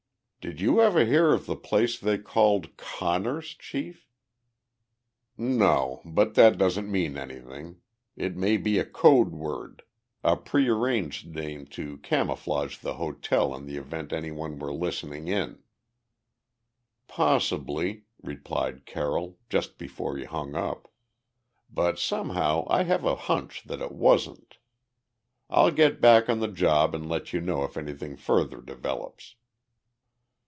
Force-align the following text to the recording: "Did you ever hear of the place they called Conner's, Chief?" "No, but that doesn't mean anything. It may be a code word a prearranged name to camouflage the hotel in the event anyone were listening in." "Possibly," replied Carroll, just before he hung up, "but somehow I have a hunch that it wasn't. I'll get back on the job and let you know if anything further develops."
"Did 0.43 0.59
you 0.59 0.81
ever 0.81 1.05
hear 1.05 1.33
of 1.33 1.45
the 1.45 1.55
place 1.55 1.99
they 1.99 2.17
called 2.17 2.75
Conner's, 2.75 3.49
Chief?" 3.53 4.09
"No, 5.37 6.01
but 6.03 6.33
that 6.33 6.57
doesn't 6.57 6.89
mean 6.91 7.15
anything. 7.15 7.79
It 8.15 8.35
may 8.35 8.57
be 8.57 8.79
a 8.79 8.83
code 8.83 9.33
word 9.33 9.83
a 10.23 10.35
prearranged 10.35 11.27
name 11.27 11.67
to 11.77 11.99
camouflage 11.99 12.79
the 12.79 12.95
hotel 12.95 13.53
in 13.55 13.67
the 13.67 13.77
event 13.77 14.11
anyone 14.11 14.57
were 14.57 14.73
listening 14.73 15.27
in." 15.27 15.61
"Possibly," 17.07 18.05
replied 18.23 18.87
Carroll, 18.87 19.37
just 19.47 19.77
before 19.77 20.17
he 20.17 20.23
hung 20.23 20.55
up, 20.55 20.87
"but 21.71 21.99
somehow 21.99 22.65
I 22.67 22.81
have 22.85 23.05
a 23.05 23.13
hunch 23.15 23.61
that 23.65 23.79
it 23.79 23.91
wasn't. 23.91 24.57
I'll 25.51 25.69
get 25.69 26.01
back 26.01 26.27
on 26.31 26.39
the 26.39 26.47
job 26.47 26.95
and 26.95 27.07
let 27.07 27.31
you 27.31 27.41
know 27.41 27.63
if 27.63 27.77
anything 27.77 28.15
further 28.15 28.59
develops." 28.59 29.35